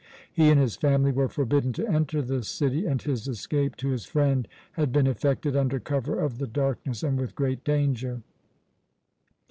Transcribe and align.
He 0.33 0.49
and 0.49 0.59
his 0.59 0.77
family 0.77 1.11
were 1.11 1.29
forbidden 1.29 1.73
to 1.73 1.87
enter 1.87 2.23
the 2.23 2.41
city, 2.41 2.87
and 2.87 2.99
his 2.99 3.27
escape 3.27 3.75
to 3.75 3.89
his 3.89 4.03
friend 4.05 4.47
had 4.71 4.91
been 4.91 5.05
effected 5.05 5.55
under 5.55 5.79
cover 5.79 6.19
of 6.19 6.39
the 6.39 6.47
darkness 6.47 7.03
and 7.03 7.19
with 7.19 7.35
great 7.35 7.63
danger. 7.63 8.23